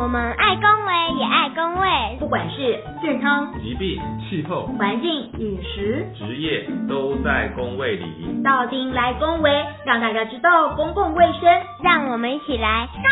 [0.00, 8.40] 我们爱公卫也爱公卫，不管是健康、疾病、气候、环境、饮食、职业，都在公卫里。
[8.42, 9.50] 到丁来公卫，
[9.84, 11.42] 让大家知道公共卫生，
[11.84, 13.02] 让我们一起来公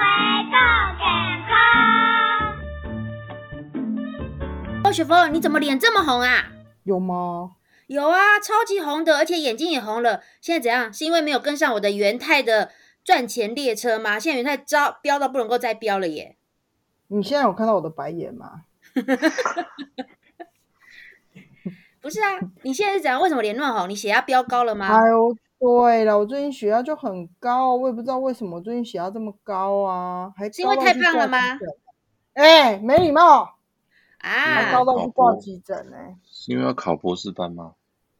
[0.00, 0.02] 卫
[0.48, 0.56] 更
[0.96, 1.04] 健
[1.50, 1.52] 康。
[4.84, 6.46] 哦，雪峰，你怎么脸这么红啊？
[6.84, 7.50] 有吗？
[7.88, 10.20] 有啊，超级红的，而且眼睛也红了。
[10.40, 10.90] 现在怎样？
[10.90, 12.70] 是因为没有跟上我的元泰的？
[13.04, 14.18] 赚钱列车吗？
[14.18, 16.36] 现在元泰招飙到不能够再飙了耶！
[17.08, 18.62] 你现在有看到我的白眼吗？
[22.00, 23.20] 不是啊，你现在是怎样？
[23.20, 23.88] 为什么脸那么红？
[23.88, 24.88] 你血压飙高了吗？
[24.88, 31.38] 哎呦，对了，我最近血压就很高，我也不知道为什么最近血压这么高啊，还是因为太胖了吗？
[32.34, 33.56] 哎，没礼貌
[34.18, 34.72] 啊！
[34.72, 35.96] 高到去挂急诊呢？
[36.24, 37.74] 是因为要考博士班吗？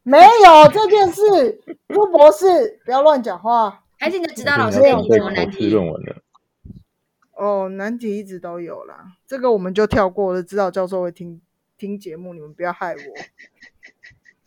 [0.04, 3.81] 没有这件事，朱博士，不要乱讲话。
[4.02, 5.70] 还是你的指导老师给你什么难题？
[5.70, 6.16] 论文的
[7.36, 10.26] 哦，难题一直都有啦，这个我们就跳过。
[10.26, 11.40] 我的指导教授会听
[11.78, 13.00] 听节目，你们不要害我。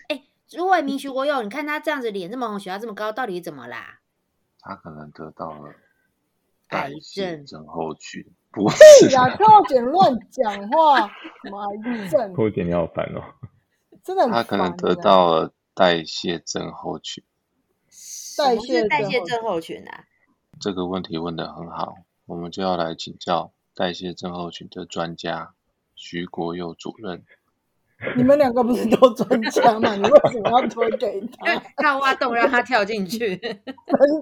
[0.09, 4.01] 哎，如果明徐国佑，你看他这样子脸这么红，血压这么高，到底怎么啦？
[4.59, 5.73] 他可能得到了
[6.67, 8.25] 癌症症候群。
[8.51, 11.07] 不是呀，跳剪乱讲话，
[11.43, 12.33] 什么癌症？
[12.33, 13.23] 破姐你好烦哦，
[14.03, 14.27] 真的。
[14.29, 17.23] 他可能得到了代谢症候群。
[18.37, 20.03] 代谢代谢症候群啊，
[20.59, 25.53] 这个问题问的很好，我们就要来请教代谢症候群的专家
[25.95, 27.23] 徐国佑主任。
[28.17, 29.95] 你们两个不是都专家吗？
[29.95, 31.55] 你为什么要推给他？
[31.77, 33.37] 他挖洞让他跳进去。
[33.37, 33.63] 真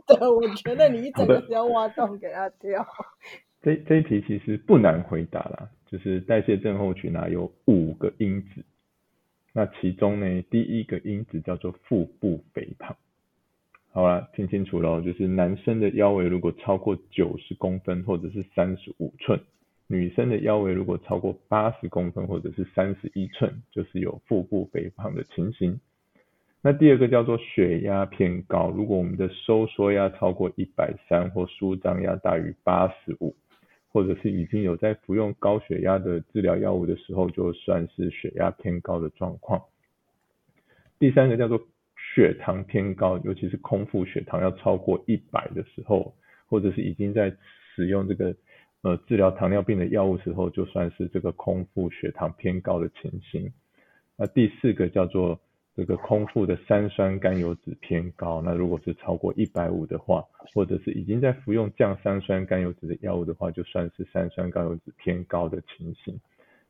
[0.05, 2.85] 的，我觉得你一整个是要挖洞给他跳。
[3.63, 8.63] 这这一题其实不难回答啦，就是代谢症候群啊，有五个因子，
[9.53, 12.95] 那其中呢，第一个因子叫做腹部肥胖。
[13.95, 19.39] 好了，听清楚喽，就是男生的腰围如果超过九十公分或者是三十五寸，
[19.85, 25.79] 女生的腰围如果超过八十公分或者是三十一寸，就是有腹部肥胖的情形。
[26.63, 33.35] 那第二个叫做血压偏高，如果我们的收缩压超过一百三或舒张压大于八十五，
[33.91, 39.61] 或者是已经有在服用高血压的治疗药物的时候，就算是血压偏高的状况。
[40.97, 41.61] 第三个叫做。
[42.13, 46.13] 血糖偏高，尤其是空腹血糖要超过一百的时候，
[46.47, 47.35] 或者是已经在
[47.75, 48.35] 使用这个
[48.83, 53.51] 呃治疗糖尿病的药物时候，就算是这个空腹血糖偏高的情形。
[54.15, 55.39] 那第四个叫做
[55.75, 66.19] 这个空腹的三酸甘油脂偏高，那如果是超过一百五的话，或者是已经在服用降三酸甘油脂的药物的话，就算是三酸甘油脂偏高的情形。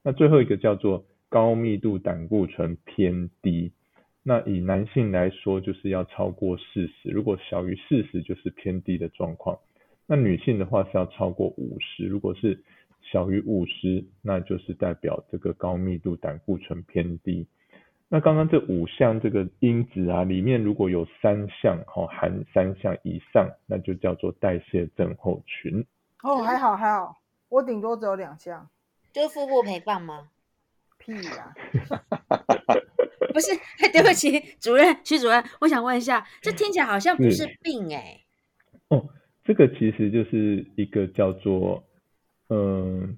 [0.01, 3.73] 那最后一个叫做高密度胆固醇偏低。
[4.23, 9.59] 那以男性来说，就是要超过四十，如果小于四十，就是偏低的状况。
[10.07, 12.63] 那女性的话是要超过五十，如果是
[13.01, 17.45] 小于五十，那就是代表这个高密度胆固醇偏低。
[18.07, 25.85] 那刚刚这五项这个因子啊，里面如果有三项哦，含三项以上，那就叫做代谢症候群。
[26.21, 27.17] 哦，还好还好，
[27.49, 28.69] 我顶多只有两项，
[29.11, 30.29] 就是腹部肥胖吗？
[30.97, 31.53] 屁呀！
[33.33, 33.51] 不是，
[33.91, 38.21] 对不起，主任，徐主任，我想问一下，这听起来好像不是病哎。
[38.89, 39.09] 哦，
[39.43, 41.83] 这个其实就是一个叫做，
[42.49, 43.17] 嗯，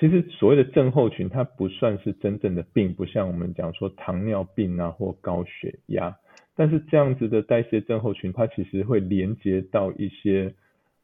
[0.00, 6.16] 其实所谓的症候群，它不算是真正的病，不像我们讲说糖尿病啊或高血压，
[6.56, 10.54] 但是这样子的代谢症候群，它其实会连接到一些。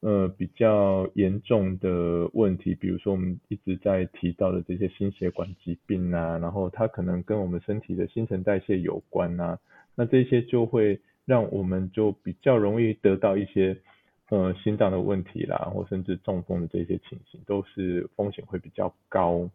[0.01, 9.59] 呃，比较严重的问题，比如说我们一直在提到的这些心血管疾病啊，然后它可能跟我们身体的新陈代谢有关啊，
[9.97, 13.77] 那这些就会让我们就比较容易得到一些
[14.29, 19.51] 呃心脏的问题啦，或甚至中风的这些情形，都是风险会比较高。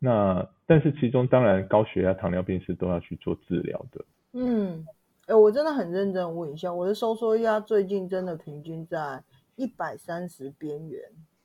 [0.00, 4.04] 那但是其中当然高血压、糖尿病是都要去做治疗的。
[4.32, 4.84] 嗯，
[5.26, 9.22] 哎，我真的很认真问一下，我的收缩压最近真的平均在。
[9.62, 11.00] 一百三十边缘，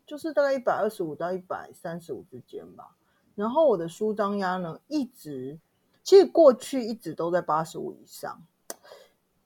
[0.07, 2.95] 就是大概一百二十五到一百三十五之间吧。
[3.35, 5.59] 然后我的舒张压呢，一直
[6.01, 8.41] 其实过去一直都在八十五以上。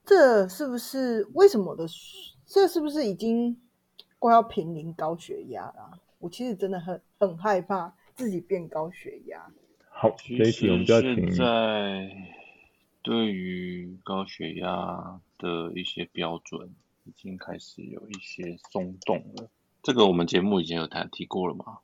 [0.06, 1.85] 这是不是为什么的？
[2.45, 3.62] 这是不是已经
[4.18, 6.00] 快要濒临高血压了？
[6.19, 9.51] 我其实真的很很害怕自己变高血压。
[9.89, 11.29] 好，这一题我们就要请。
[11.35, 12.09] 在
[13.01, 16.74] 对于高血压的一些标准。
[17.03, 19.50] 已经开始有一些松动了，
[19.83, 21.80] 这个我们节目以前有谈提过了嘛？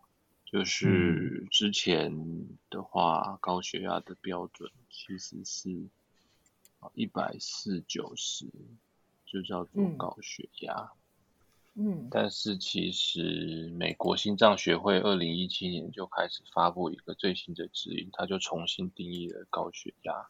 [0.45, 5.87] 就是之前的话，高血压的标准其实是
[6.93, 8.45] 一百四九十，
[9.25, 10.91] 就叫做高血压。
[11.79, 20.27] 嗯但是其实美国心脏学会二零一七年就开始发布一个最新的指引，它就重新定义了高血压。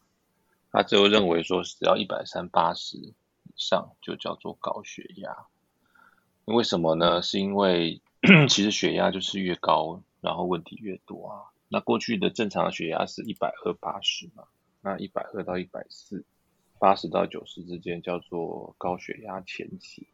[0.71, 3.13] 他就认为说，只要一百三八十以
[3.57, 5.47] 上就叫做高血压。
[6.45, 7.21] 为什么呢？
[7.21, 8.01] 是因为
[8.47, 11.51] 其实血压就是越高，然后问题越多啊。
[11.67, 14.45] 那过去的正常的血压是一百二八十嘛，
[14.81, 16.23] 那一百二到一百四，
[16.79, 20.07] 八十到九十之间叫做高血压前期。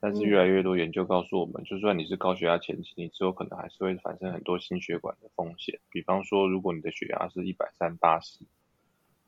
[0.00, 5.80] 但是越来越多研究告诉我们，就算你是高血压前期，你之后可能还是会产生很多心血管的风险。
[5.88, 8.40] 比方说，如果你的血压是一百三八十，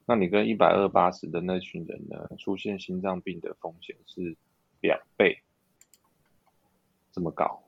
[0.07, 4.37] 那你跟一百二八十的那群人呢，出现心脏病的风险是
[4.81, 5.43] 两倍
[7.13, 7.65] 这么高。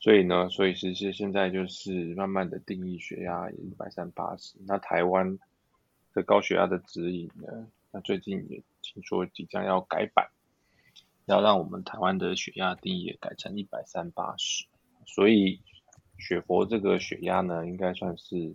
[0.00, 4.56] 所以呢，所以其实现在就是慢慢的定义血压一百三八十。
[4.66, 5.38] 那台湾
[6.12, 10.28] 的高血压的指引呢，那最近也听说即将要改版，
[11.24, 14.66] 要让我们台湾的血压定义也改成一百三八十。
[15.06, 15.60] 所以
[16.18, 18.54] 雪佛这个血压呢，应该算是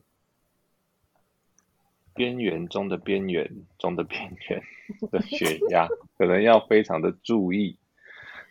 [2.13, 4.61] 边缘中的边缘中的边缘
[5.11, 5.87] 的血压，
[6.17, 7.77] 可能要非常的注意。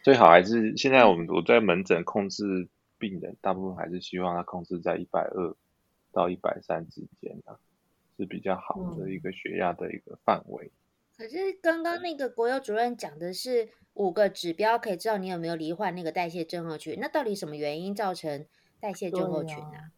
[0.02, 2.68] 最好还是现在我们我在门诊控制
[2.98, 5.54] 病人，大部分还是希望他控制在一百二
[6.12, 7.56] 到一百三之间啊，
[8.16, 10.70] 是比较好的一个血压的一个范围。
[11.16, 18.44] 可是刚刚那个国友主任讲的是五个指标可以知道你有没有罹患那个代谢症候群，那到底什么原因造成
[18.80, 19.92] 代谢症候群对啊？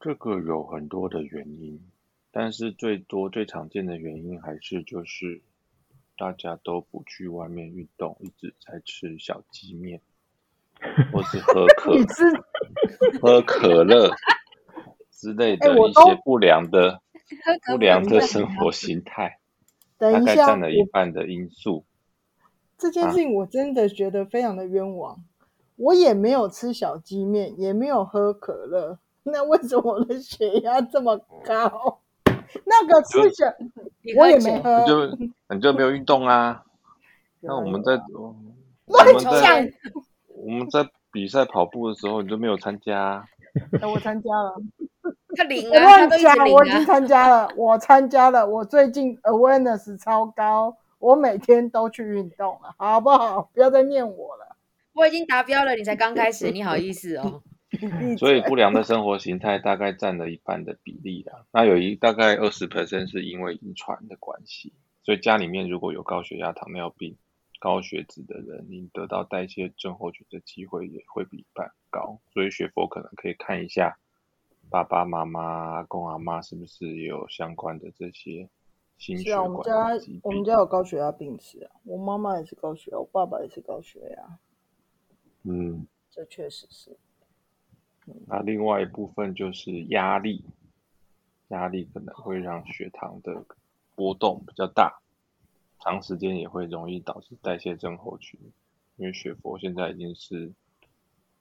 [0.00, 1.78] 这个有很多的原因，
[2.32, 5.40] 但是最多最常见的原因还是就是
[6.16, 10.00] 大家都不去外面运动，一直在吃小鸡面，
[11.12, 11.92] 或是喝可
[13.20, 14.10] 喝可乐
[15.10, 17.00] 之类的一些不良的
[17.66, 19.38] 不良的生活形态，
[19.98, 21.84] 大等一下，概占了一半的因素。
[22.78, 25.24] 这件啊事情我真的觉得非常的冤枉。
[25.76, 31.99] 我也没有吃小鸡面，也没有喝可乐，那为什么我的血压这么高？
[32.64, 33.46] 那个吃小
[34.02, 35.06] 你我也没喝你，就
[35.54, 36.62] 你就没有运动啊？
[37.40, 38.34] 那我们在我
[38.86, 39.68] 乱们在讲，
[40.28, 43.24] 我们在比赛跑步的时候，你就没有参加
[43.82, 44.54] 我参加了。
[45.02, 46.84] 我他零啊，他乱讲，我已经。
[46.84, 53.48] 参加了，我参加了，我最近 awareness 超高，我每天都去运动了，好不好？
[53.54, 54.56] 不要再念我了。
[54.92, 57.42] 我已经达标了，你才刚开始，你好意思哦？
[58.18, 61.46] 所以不良的生活形态大概占了一半的比例啦。
[61.52, 64.72] 那有一大概二十 percent 是因为遗传的关系，
[65.02, 67.16] 所以家里面如果有高血压、糖尿病、
[67.60, 72.20] 高血脂的人，你得到代谢症候群的机会也会比一般高。
[72.32, 73.98] 所以学佛可能可以看一下
[74.68, 78.48] 爸爸妈妈、阿公阿妈是不是也有相关的这些
[78.98, 80.06] 心血是啊，我们管家。
[80.22, 84.38] 我们家有高血压病史啊，我妈妈也是高血压，我爸爸也是高血压，
[85.44, 86.98] 嗯，这确实是。
[88.26, 90.44] 那另外一部分就是压力，
[91.48, 93.44] 压力可能会让血糖的
[93.94, 95.00] 波动比较大，
[95.80, 98.38] 长时间也会容易导致代谢症候群。
[98.96, 100.52] 因为雪佛现在已经是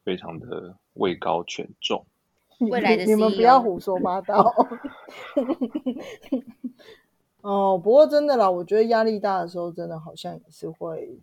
[0.04, 2.06] 非常的位高权重，
[2.58, 4.56] 你未来的你你们不要胡说八道。
[7.42, 11.20] 哦，不过真的啦，我觉得压力大的时候，真的好像也是会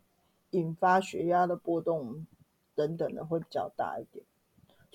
[0.51, 2.27] 引发血压的波动
[2.75, 4.25] 等等的会比较大一点。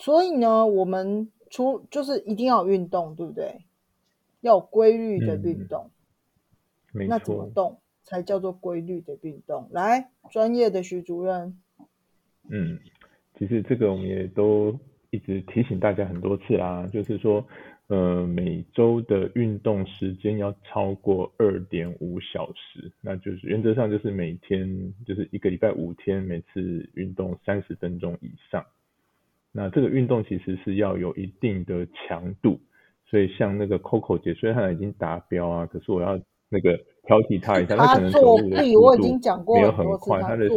[0.02, 3.62] 所以呢，我们除就是一定要有运动，对不对？
[4.42, 5.92] 要有规律的运嗯动。
[6.92, 9.70] 没那怎么，动才叫做规律的运动？
[9.72, 11.60] 来，专业的徐主任，
[12.50, 12.80] 嗯，
[13.38, 14.80] 其实这个我们也都
[15.12, 17.46] 一直提醒大家很多次啦，就是说，
[17.88, 28.66] 呃，每周的运动时间要超过二点五小时，那就是原则上就是每天就是一个礼拜五天，每次运动三十分钟以上。
[29.52, 32.60] 那这个运动其实是要有一定的强度，
[33.06, 36.18] 所以像那个 Coco 姐，虽然她已经达标啊，可是我要
[36.50, 40.50] 那个挑剔她一下，她她可能走作路的我已速度经讲过没有很快，她她的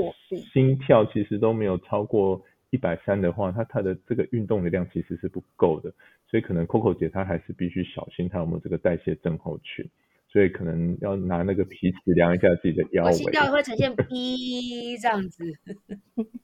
[0.52, 5.92] 心跳其实都没有超过一百三的话，她她的这个运动的量其实是不够的，
[6.30, 9.84] 所以可能 Coco 姐她还是必须小心她有没有这个代谢症候群，
[10.28, 13.26] 所以可能要拿那个皮尺量一下自己的腰围我心。
[13.32, 15.44] 跳会呈现 B 这样子。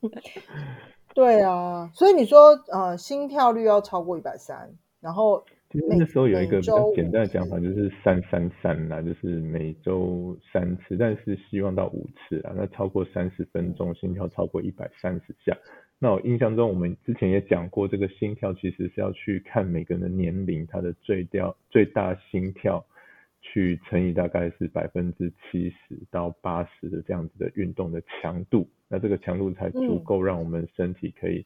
[1.15, 12.53] 对啊，所以你说呃，心跳率要超过一百三，然后其实每那时候有一个比较简单的讲法，就是三三三啦，就是每周三次，但是希望到五次啊。
[12.57, 15.57] 那超过三十分钟，心跳超过一百三十下。
[15.99, 22.85] 那我印象中，我们之前也讲过，这个心跳其实是要去看每个人的年龄，他的最调最大心跳
[23.53, 31.45] 去乘以大概是百分之七十到八十的这样子的运动的强度，那这个强度才足嗯够让我们身体可以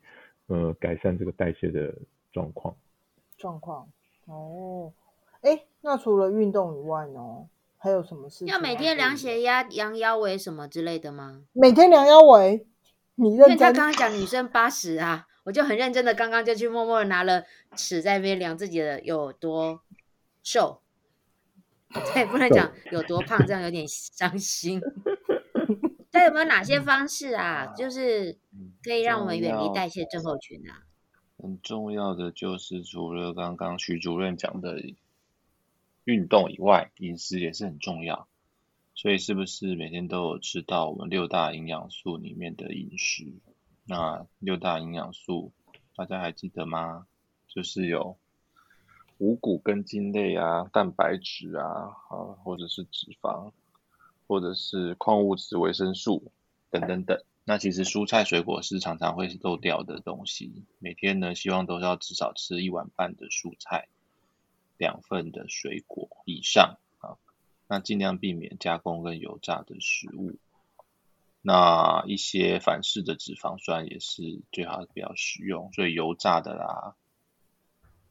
[0.48, 1.94] 呃改善这个代谢的
[2.32, 2.76] 状况。
[3.38, 3.88] 状况
[4.26, 4.92] 哦。
[5.40, 7.46] 哎，那除了运动以外呢，
[7.76, 11.44] 还有什么事情要每天量血压、量腰围什么之类的吗？
[11.52, 12.66] 每天量腰围，
[13.16, 17.44] 你因为认真他刚刚讲女生八十啊，我就很认真的，刚刚就去默默的拿了
[17.76, 19.82] 尺在那边量自己的有多
[20.42, 20.80] 瘦，
[22.12, 24.80] 对，不能讲有多胖，这样有点伤心。
[26.12, 28.38] 那有没有哪些方式啊，就是
[28.82, 30.82] 可以让我们远离代谢症候群啊？
[31.38, 34.80] 很重要的就是除了刚刚徐主任讲的
[36.04, 38.28] 运动以外，饮食也是很重要。
[38.94, 43.34] 所以是不是每天都有吃到我们六大营养素里面的饮食？
[43.86, 45.52] 那六大营养素
[45.96, 47.06] 大家还记得吗？
[47.48, 48.16] 就是有
[49.24, 53.52] 五谷根茎类啊、蛋白质啊，啊或者是脂肪，
[54.26, 56.30] 或者是矿物质、维生素
[56.70, 57.24] 等等等。
[57.42, 63.88] 那其实蔬菜水果是常常会漏掉的东西，每天呢希望都要至少吃一碗半的蔬菜，
[64.76, 67.16] 两份的水果以上啊。
[67.66, 70.36] 那尽量避免加工跟油炸的食物。
[71.40, 76.94] 那一些反式的脂肪酸也是最好不要食用，所以油炸的啦、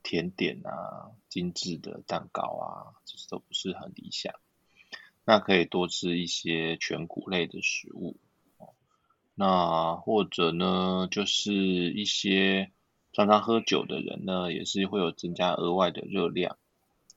[0.04, 4.36] 甜点啊、精致的蛋糕啊，这些都不是很理想。
[5.26, 8.20] 那可以多吃一些全谷类的食物。
[9.36, 12.72] 那或者呢，就是一些
[13.14, 16.58] 常常喝酒的人呢，也是会有增加额外的热量，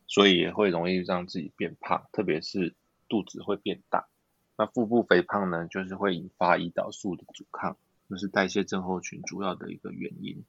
[0.07, 2.75] 所以也会容易让自己变胖，特别是
[3.09, 4.09] 肚子会变大。
[4.57, 7.76] 那腹部肥胖呢，就是会引发胰岛素的阻抗，
[8.09, 10.43] 这是代谢症候群主要的一个原因。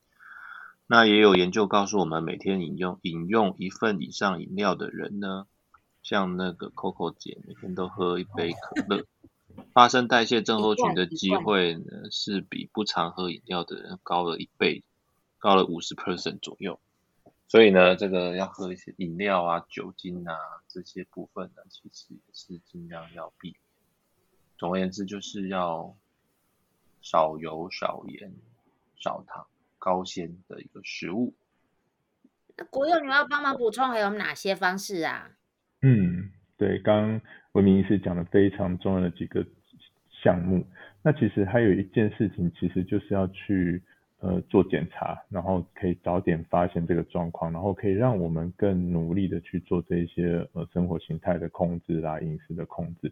[0.90, 5.46] 那也有研究告诉我们，每天饮用饮用一份以上饮料的人呢，
[6.02, 9.06] 像那个 Coco 姐每天都喝一杯可乐。
[9.74, 14.84] 发生代谢症候群的机会呢，是比不常喝饮料的人高了一倍，
[15.40, 16.80] 高了五十 percent 左右。
[17.50, 20.36] 所以呢，这个要喝一些饮料啊、酒精啊
[20.70, 23.60] 这些部分呢，其实是尽量要避免。
[24.58, 25.96] 总而言之，就是要
[27.02, 28.34] 少油、少盐、
[28.96, 29.48] 少糖、
[29.88, 31.34] 高纤的一个食物。
[32.58, 35.32] 那国佑，你要帮忙补充还有哪些方式啊？
[35.82, 37.22] 嗯，对，刚刚
[37.54, 39.46] 文明医师讲的非常重要的几个
[40.12, 40.68] 项目。
[41.02, 43.82] 那其实还有一件事情，其实就是要去
[44.20, 53.10] 呃做检查，然后可以早点发现这个状况，然后可以让我们更努力的去做这些呃生活形态的控制啦、饮食的控制。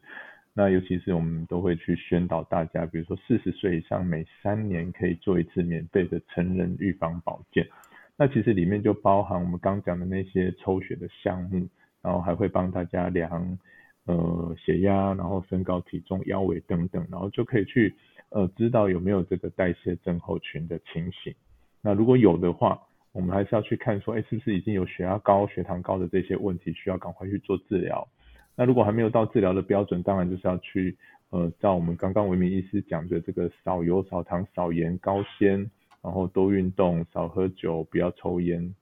[0.58, 7.68] 那尤其是我们都会去宣导大家，比如说四十岁以上每三年可以做一次免费的成人预防保健。
[8.16, 11.68] 那其实里面就包含我们刚讲的那些抽血的项目，
[12.02, 13.58] 然后还会帮大家量
[14.06, 17.94] 呃血压，然后身高体重、腰围等等，然后就可以去
[18.30, 21.36] 呃知道有没有这个代谢症候群的情形。
[21.82, 22.80] 那如果有的话，
[23.12, 28.08] 我们还是要去看说，哎，是不是已经有血压高、血糖高的这些问题，需要赶快去做治疗。
[28.56, 30.98] 那如果还没有到治疗的标准，当然就是要去
[31.30, 35.70] 呃照我们刚刚文明医师讲的这个少油、少糖、少盐、高纤，
[36.02, 38.74] 然后多运动、少喝酒、不要抽烟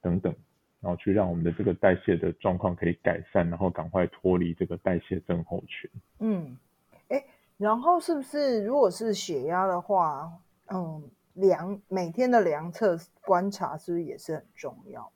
[0.00, 0.34] 等等。
[0.80, 5.88] 然后去让我们的这个代谢的状况可以改善，然后赶快脱离这个代谢症候群。
[6.18, 6.58] 嗯，
[7.06, 7.24] 哎，
[7.56, 10.28] 然后是不是如果是血压的话，
[10.74, 11.00] 嗯，
[11.34, 15.08] 量每天的量测观察是不是也是很重要？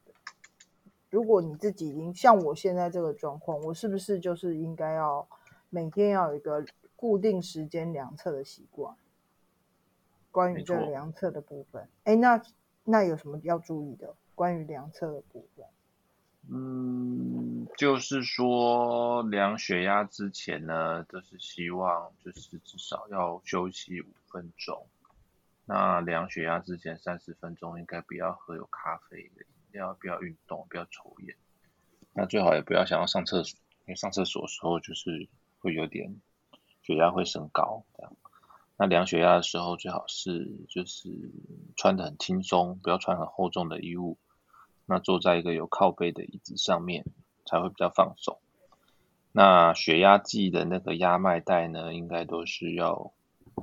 [1.17, 5.27] 如果你自己已经像我现在这个状况，我是不是就是应该要
[5.71, 6.63] 每天要有一个
[6.95, 8.95] 固定时间量测的习惯？
[10.31, 12.43] 关于这个量测的部分，哎，那
[12.85, 14.15] 那有什么要注意的？
[14.35, 15.65] 关于量测的部分？
[16.51, 24.85] 嗯，就是说量血压之前呢，就是希望就是至少要休息五分钟。
[25.65, 31.37] 那量血压之前三十分钟应该不要喝有咖啡的饮要，不要运动，不要抽烟。
[32.13, 35.29] 那最好也不要想要上厕所，因为上厕所的时候就是
[35.61, 36.21] 会有点
[36.83, 38.13] 血压会升高这样。
[38.79, 41.11] 那量血压的时候最好是就是
[41.77, 44.19] 穿的很轻松，不要穿很厚重的衣物。
[44.87, 47.05] 那坐在一个有靠背的椅子上面
[47.45, 48.39] 才会比较放松。
[49.33, 53.13] 那血压计的那个压脉带呢，应该都是要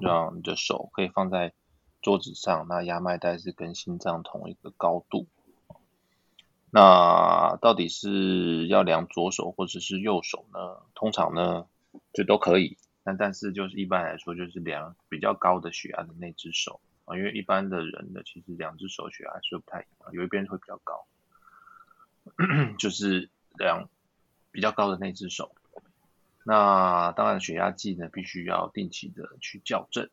[0.01, 1.53] 让你的手可以放在
[2.01, 5.25] 桌子上，那压脉带是跟心脏同一个高度。
[6.73, 10.81] 那到底是要量左手或者是右手呢？
[10.95, 11.67] 通常呢
[12.13, 21.05] 就都可以，但但是就是一般来说就是量比较高的血压的那只手啊，因为一般的人的其实两只手血压是不太一样，有一边会比较高。
[22.79, 23.87] 就是量
[24.51, 25.53] 比较高的那只手。
[26.43, 30.09] 那当然，血压计呢必须要定期的去校正。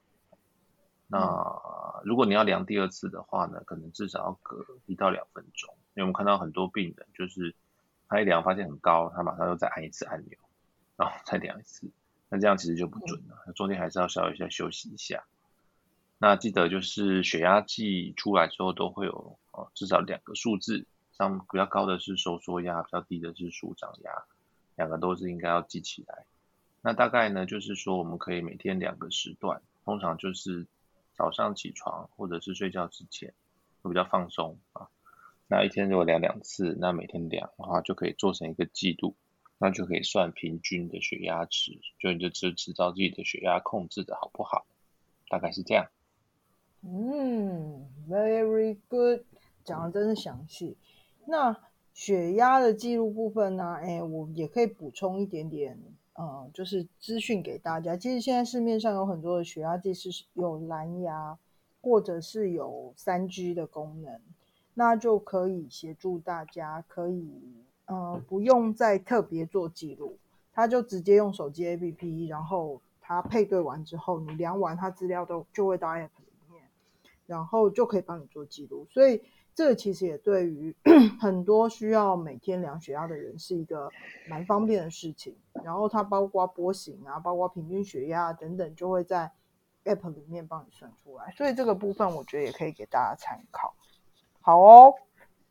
[1.07, 7.55] 那如果你要量第二次的话呢，可能至少要隔一到两分钟，因为我们看到很多病人就是
[8.09, 10.39] 他一量发现很高，他马上又再按一次按钮，
[10.97, 11.91] 然后再量一次，
[12.29, 15.25] 那这样其实就不准了，中间还是要稍微再休息一下。
[16.19, 24.11] 那记得就是血压计出来之后都会有哦至少两个数字，上比较高的是收缩压，比较低的是舒张压，
[24.77, 26.27] 两个都是应该要记起来。
[26.83, 30.67] 那大概呢就是说我们可以每天两个时段，通常就是
[31.15, 33.33] 早上起床或者是睡觉之前
[33.83, 34.89] 会比较放松啊。
[35.51, 39.17] 那一天如果量两次，那每天量的话就可以做成一个季度，
[39.59, 44.65] 那就可以算平均的血压值，就你就知知道自己的血压控制的好不好，
[45.29, 45.89] 大概是这样。
[46.83, 49.23] 嗯，very good，
[49.65, 50.77] 讲的真是详细。
[51.27, 51.57] 那
[51.93, 53.75] 血压的记录部分呢？
[53.83, 55.77] 哎，我也可以补充一点点，
[56.15, 57.97] 呃，就是资讯给大家。
[57.97, 61.37] 其实现在市面上有很多的血压计是有蓝牙，
[61.83, 64.21] 或者是有三 G 的功能，
[64.81, 67.31] 那就可以协助大家，可以
[67.85, 70.17] 呃不用再特别做记录，
[70.55, 76.63] 他就直接用手机 APP，然后它配对完之后，你量完他资料都就会到 App 里面。
[77.27, 79.23] 然后就可以帮你做记录，所以
[79.55, 80.75] 这其实也对于
[81.21, 83.91] 很多需要每天量血压的人是一个
[84.31, 85.37] 蛮方便的事情。
[85.63, 89.31] 然后它包括波形啊，包括平均血压等等，就会在
[89.85, 91.31] App 里面帮你算出来。
[91.37, 93.75] 所以这个部分我觉得也可以给大家参考。
[94.51, 94.95] 好哦，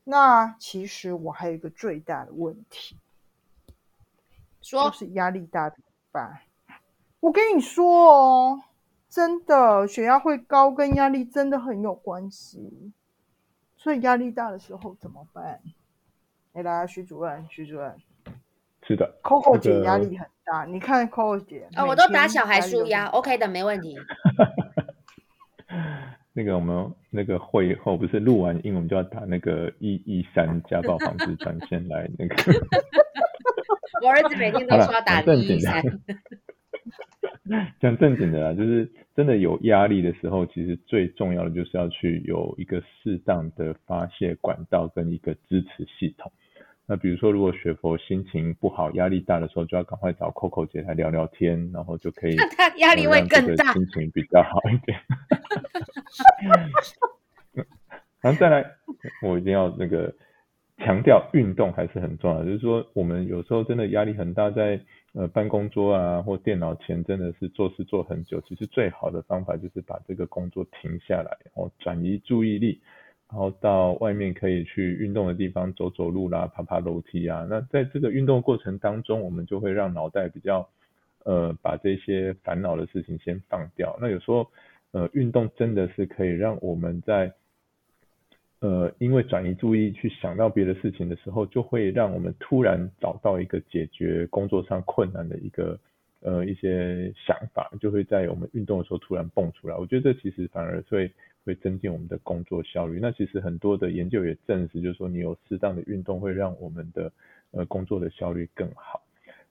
[0.03, 2.97] 那其实我还有一个最大的问题，
[4.61, 6.41] 说是压力大怎么办？
[7.21, 8.61] 我跟你说哦。
[9.09, 12.91] 真的，血压会高跟压力真的很有关系，
[13.75, 15.59] 所以压力大的时候怎么办？
[16.53, 17.97] 哎，来，徐主任，徐主任，
[18.83, 23.97] 是的，Coco 姐压力很大，你看 Coco 姐，啊，我都打小孩舒压，OK 的，没问题。
[26.33, 32.35] 那个我们那个会后不是录完音，我们就要打那个一一三家暴防治专线来那个。
[34.01, 35.83] 我儿子每天都说要打一一三。
[37.81, 46.31] 讲正经的啦，就是真的有压力的时候，其实最重要的就是要去有一个适当的发泄管道跟一个支持系统。
[46.89, 54.99] 那比如说，如果雪佛心情不好、压力大的时候，就要赶快找 Coco 姐来聊聊天，然后就可以 他压力会更大，心情比较好一点。
[58.21, 58.65] 然后再来，
[59.21, 60.11] 我一定要那个
[60.77, 64.81] 强调运动还是很重要，就是说我们有时候真的压力很大，在
[65.13, 68.41] 呃，办公桌啊，或电脑前真的是做事做很久。
[68.41, 72.81] 其实最好的方法就是把这个工作停下来，然后转移注意力，
[73.29, 77.45] 然后到外面可以去运动的地方走走路啦，爬爬楼梯啊。
[77.47, 80.67] 那在这个运动过程当中，我们就会让脑袋比较
[81.25, 83.95] 呃，把这些烦恼的事情先放掉。
[84.01, 84.49] 那有时候
[84.91, 87.31] 呃，运动真的是可以让我们在
[88.61, 95.79] 呃，因为转移注意去想到别的事情的时候，就会让我们突然找到一个解决工作上困难的一个
[96.21, 99.75] 呃一些想法，就会在我们运动的时候突然蹦出来。
[99.77, 101.11] 我觉得这其实反而会
[101.45, 102.99] 会增进我们的工作效率。
[103.01, 107.11] 那其实很多的研究也证实，就是说你有适当的运动会让我们的
[107.51, 109.01] 呃工作的效率更好。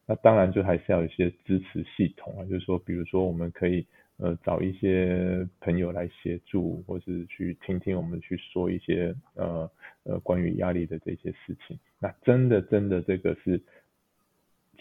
[0.07, 3.87] 那当然就还是要有一些支持系统啊，就是说比如说我们可以。
[4.21, 9.71] 呃，找一些朋友来协助，或是去听听我们去说一些呃
[10.03, 11.79] 呃关于压力的这些事情。
[12.01, 13.63] 那真的真的这个是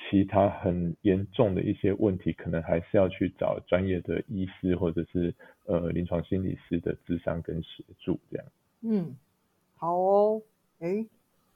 [0.09, 5.35] 其他很严重的一些问题，可能还是要去找专业的医师或者是
[5.67, 8.45] 呃临床心理师的智商跟协助这样。
[8.81, 9.15] 嗯，
[9.75, 10.41] 好哦，
[10.79, 11.05] 哎，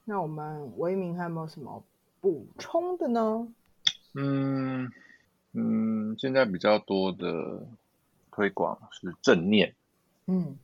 [0.05, 1.83] 那我们维明还有没有什么
[2.21, 3.47] 补充的呢？
[4.13, 4.91] 嗯。
[5.53, 7.67] 嗯，现在比较多的
[8.31, 9.75] 推广是正念。
[10.27, 10.57] 嗯，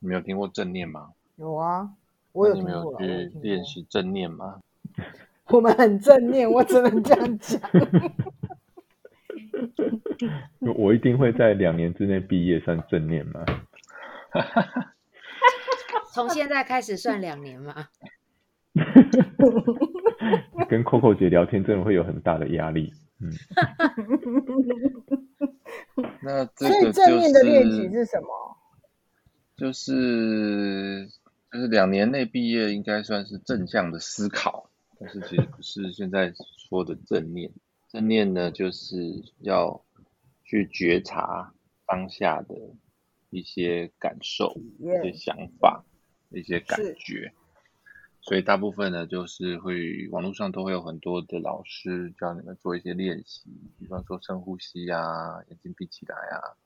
[0.00, 1.14] 你没有听过正念吗？
[1.36, 1.90] 有啊，
[2.32, 2.70] 我有听过。
[3.00, 4.60] 你没有去练习正念吗？
[5.48, 7.58] 我们很正念，我只能这样讲。
[10.76, 13.44] 我一定会在两年之内毕业，算正念吗？
[16.12, 17.88] 从现在开始算两年吗？
[20.68, 22.92] 跟 Coco 姐聊天真的会有很大的压力。
[23.20, 23.30] 嗯，
[26.22, 28.28] 那这个正面的练习是什么？
[29.56, 31.08] 就是
[31.52, 36.32] 就是两年内毕业应该算是正向的思考，但是其实不是现在
[36.68, 37.52] 说的正念。
[37.94, 39.84] 正念呢，就是要
[40.42, 41.54] 去觉察
[41.86, 42.56] 当下的
[43.30, 45.84] 一些感受、一些想法、
[46.30, 47.32] 一些感觉。
[48.20, 53.44] 所以大部分呢，就是会网络上都会有很多的老师教你们做一些练习，
[53.78, 56.58] 比方说深呼吸啊，眼睛闭起来啊，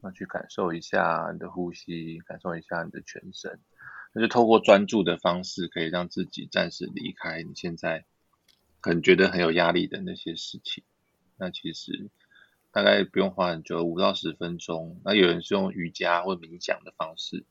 [0.00, 3.60] 那去感受一下你的呼吸，感受一下你的全身，
[4.12, 8.04] 那就透过专注的方式，可以让自己暂时离开你现在
[8.80, 10.84] 可能觉得很有压力的那些事情。
[11.36, 12.10] 那其实
[12.70, 15.00] 大概不用花很久，五到十分钟。
[15.04, 17.44] 那有人是用瑜伽或冥想的方式，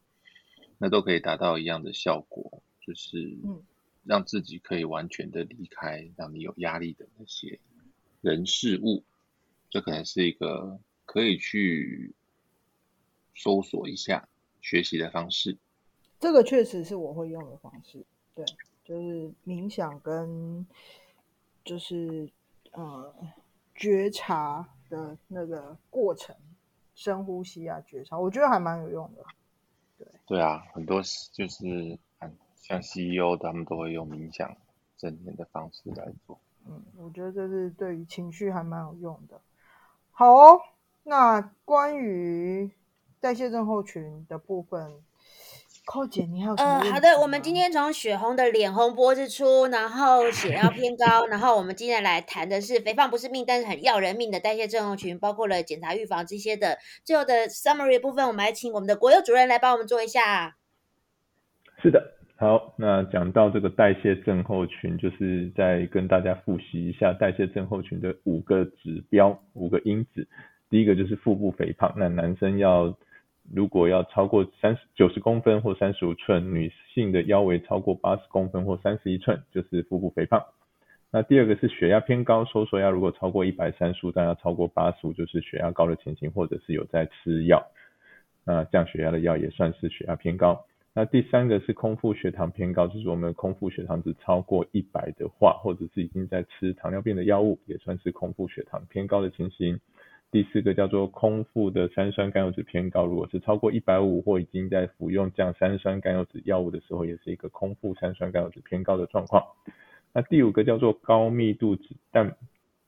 [0.78, 2.62] 那都可以达到一样的效果。
[2.80, 3.38] 就是
[4.06, 7.60] 让自己可以完全的离开让你有压力的那些
[8.22, 9.04] 人事物，
[9.70, 12.16] 这可能是一个可以去
[13.36, 14.30] 搜索一下
[14.62, 15.58] 学习的方式。
[16.18, 18.46] 这个确实是我会用的方式，对，
[18.86, 20.66] 就是冥想跟
[21.68, 22.32] 就是
[22.72, 23.14] 呃
[23.76, 26.36] 觉察的那个过程，
[26.96, 29.24] 深呼吸啊，觉察，我觉得还蛮有用的。
[30.00, 31.02] 对，对啊，很多
[31.32, 32.00] 就是。
[32.60, 34.54] 像 CEO 他们都会用冥想
[34.98, 36.38] 正念的方式来做。
[36.66, 39.40] 嗯，我觉得这是对于情绪还蛮有用的。
[40.12, 40.60] 好哦，
[41.04, 42.70] 那关于
[43.22, 45.02] 代谢症候群的部分，
[45.88, 46.80] 寇姐你还有什么？
[46.82, 56.78] 呃，好的，我们今天从血红的脸红脖子粗，然后血压偏高，然后我们今天来谈的是肥胖不是命，但是很要人命的代谢症候群，包括了检查预防这些的。
[57.06, 60.58] 最后的 summary 部分，我们来请我们的国有主任来帮我们做一下。
[61.82, 62.16] 是的。
[62.36, 70.28] 好，那讲到这个代谢症候群，就是再跟大家复习一下代谢症候群的五个指标、五个因子。
[70.70, 72.96] 第一个就是腹部肥胖，那男生要
[73.54, 80.44] 如果要超过三十九十公分或三十五寸，女性的腰围超过八十公分或三十一寸，就是腹部肥胖。
[81.10, 87.66] 那第二个是血压偏高，收缩压如果超过一百三十五，但要超过八十五，就是血压高的情形，或者是有在吃药，
[88.46, 90.66] 那降血压的药也算是血压偏高。
[90.94, 99.80] 那第三个是空腹血糖偏高，就是我们空腹血糖值超过一百的话，或者是已经在吃糖尿病的药物，也算是空腹血糖偏高的情形。
[100.32, 109.44] 第四个叫做空腹的三酸甘油脂偏高，如果是超过一百五或已经在服用降三酸甘油脂药物的时候，也是一个空腹三酸甘油脂偏高的状况。
[110.14, 112.36] 那第五个叫做高密度脂蛋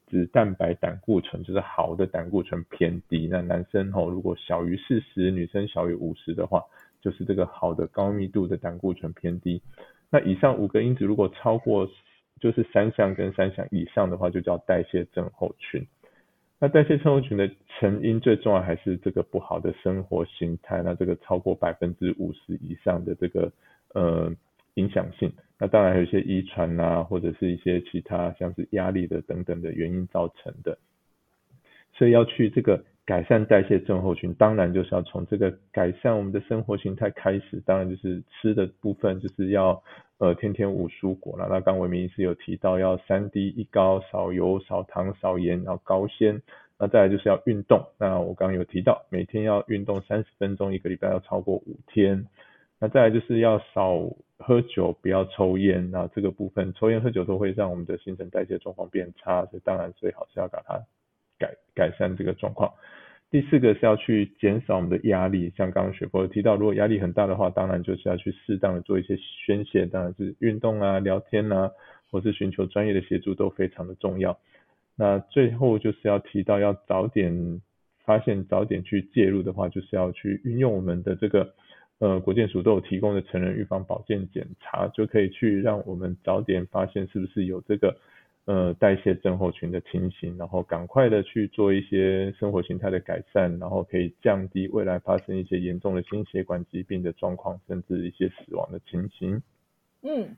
[0.08, 3.28] 脂蛋白胆固醇，就是好的胆固醇偏低。
[3.32, 6.64] 那男生吼如果小于四十，女生小于五十的话。
[7.02, 9.62] 就是这个好的高密度的胆固醇偏低，
[10.10, 11.90] 那以上五个因子如果超过
[12.42, 15.88] 就是三项跟三项以上的话，就叫代谢症候群。
[16.60, 23.52] 那代谢症候群的成因最重要还是这个不好的生活形态，那这个超过百分之五十以上的这个
[23.94, 24.32] 呃
[24.76, 30.78] 影响性，那当然有一些遗传啊，或者是一些其他像是压力的等等的原因造成的，
[31.94, 32.84] 所以要去这个。
[33.06, 37.60] 改善代谢症候群，当然就是要从这个改善我们的生活形态开始。
[37.66, 39.82] 当然就是吃的部分，就是要
[40.20, 41.48] 呃天天五蔬果了。
[41.50, 46.42] 那刚伟明是有提到，要三低一高，少油、少糖、少盐，然后高纤。
[46.78, 47.88] 那再来就是要运动。
[47.98, 52.28] 那我刚刚有提到，每天要运动三十分钟，一个礼拜要超过五天。
[52.80, 54.00] 那再来就是要少
[54.38, 55.92] 喝酒，不要抽烟。
[55.92, 60.82] 那这个部分，抽烟喝酒都会让我们的新陈代谢状况变差，所以当然最好是要把它
[61.38, 62.74] 改改善这个状况。
[63.32, 71.70] 第四个是要去减少我们的压力，像刚刚雪波提到，如果压力很大的话，当然就是要去适当的做一些宣泄，当然是运动啊、聊天啊，
[72.10, 74.40] 或是寻求专业的协助都非常的重要。
[74.96, 77.62] 那最后就是要提到，要早点
[78.04, 81.54] 发现、早点去介入的话，就是要去运用我们的这个
[82.00, 87.96] 呃国健署都有提供的成人预防保健检查，就可以去让我们早点发现是不是有这个。
[88.46, 99.44] 呃，代谢症候群的情形，然后赶快的去做一些生活形态的改善，然后可以降低未来发生一些严重的心血管疾病的状况，甚至一些死亡的情形。
[100.02, 100.36] 嗯，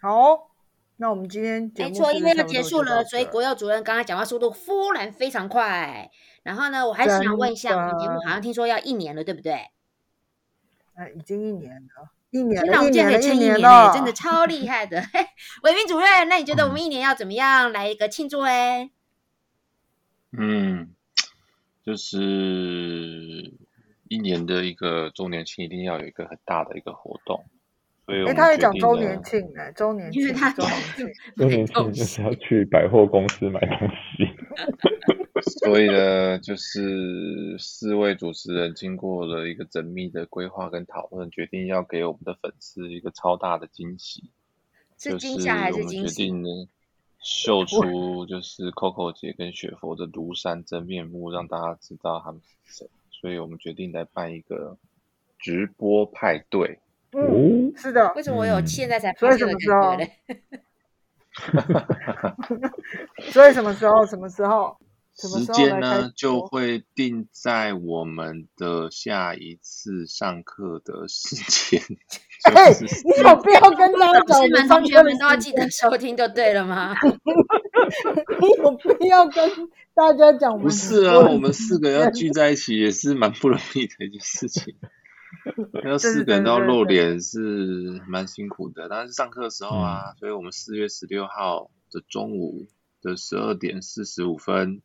[0.00, 0.50] 好，
[0.96, 6.10] 那我们今天没错，因为要结束了，所以国药主任刚才讲话速度忽然非常快。
[6.42, 9.52] 然后呢，我还是想问一下，我们节目好像听说要一年了，对不对？
[10.94, 12.10] 哎，已经一年了。
[12.32, 15.04] 一年了，一年了，一年了，真的超厉害的。
[15.62, 18.90] 伟明主任，那你觉得我们一年要怎么样来一个庆祝哎？
[20.30, 20.94] 嗯，
[21.84, 23.52] 就是
[24.08, 27.44] 一年的一个周年庆，一定要有一个很大的一个活动。
[28.12, 34.28] 所以，哎，他也讲周年庆哎，周年庆，因为他周年庆， 周年庆就是要去百货公司买东西。
[35.64, 44.30] 所以呢，就是四位主持人经过了一个缜密的规划跟讨论，决定要给我们的粉丝一个超大的惊喜。
[44.98, 46.14] 是惊吓还是惊喜？
[46.14, 46.48] 决定呢，
[47.18, 52.88] 秀出就是 Coco 姐跟雪佛的庐山真面目，让大家知道他们是谁。
[53.10, 54.76] 所以我们决定来办一个
[55.38, 56.78] 直播派对。
[57.16, 60.12] 嗯，哦，是的为，什么我有嗯现在才所以发现的什么时候感觉嘞？
[63.30, 64.06] 所以什么时候？
[64.06, 64.76] 什么时候？
[65.14, 71.82] 时间呢就会定在我们的下一次上课的时间。
[72.44, 76.94] 哎，就是你有必要跟大家老讲同学们都要记得收听就对了吗？
[78.40, 79.50] 你有必要跟
[79.94, 84.74] 大家讲不是啊，我们四个要聚在一起也是蛮不容易的一件事情。
[85.84, 92.66] 要四个人都要露脸是蛮辛苦的，但是上课的时候啊，所以我们四月十六号的中午
[93.02, 94.80] 的十二点四十五分，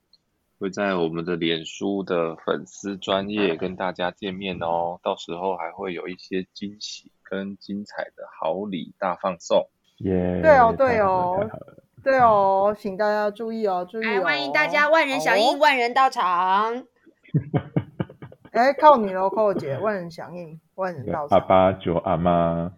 [0.60, 5.00] 会在我们的脸书的粉丝专业跟大家见面哦。
[5.04, 9.70] 到时候还会有一些惊喜跟精彩的好礼大放送。
[10.00, 10.40] 耶！
[10.42, 11.50] 对哦对哦
[12.04, 14.24] 对哦，请大家注意哦，注意来，哦。
[14.24, 16.86] 欢迎大家万人响应，万人到场。
[18.58, 21.40] 哎，靠你喽，寇姐，万人响应，万人对到场。
[21.40, 22.72] 阿爸救阿妈，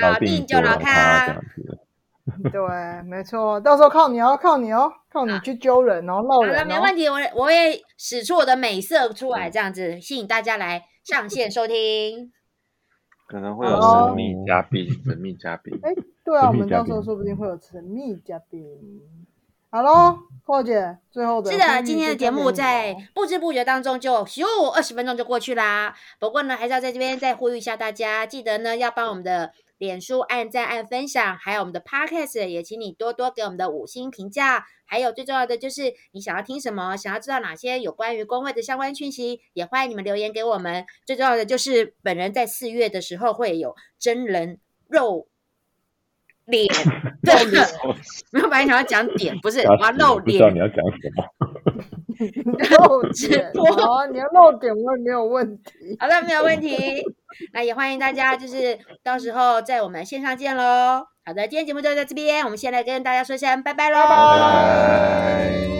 [0.00, 1.78] 老定定救老老咖这样子。
[2.50, 6.64] 对，没错，到时候靠你哦，靠你哦，靠你去揪人哦，闹好了。
[6.64, 12.32] 没问题，我我会使出我的美色出来，这样子吸引大家来上线收听。
[13.28, 15.78] 可能会有神秘嘉宾，神秘嘉宾。
[15.82, 15.92] 哎，
[16.24, 18.60] 对啊，我们到时候宾说不定会有神秘嘉宾。
[19.74, 25.96] 好喽，寇姐，最后的是的，今天的节目在不知不觉当中就咻二十分钟就过去啦。
[26.20, 34.64] 不过呢，还是要在这边再呼吁一下大家，记得呢要帮我们的脸书按赞、按分享，还有我们的 Podcast 也请你多多给我们的五星评价。
[34.86, 40.86] 还有最重要的就是你想要听什么，想要知道哪些有关于工会的相关讯息，也欢迎你们留言给我们。
[41.04, 45.26] 最重要的就是本人在四月的时候会有真人肉。
[46.46, 46.66] 脸，
[47.22, 47.34] 对，
[48.32, 51.24] 没有本来想要讲点，不是我要露不知道脸你，要讲什么。
[52.78, 55.96] 露直点，啊，你要露点我也没有问题。
[55.98, 57.02] 好的，没有问题。
[57.52, 61.04] 那也欢迎大家，就是到时候在我们线上见喽。
[61.24, 63.98] 好的，今天节目就到这边，我们先来跟大家说声拜拜喽。
[63.98, 65.73] 拜拜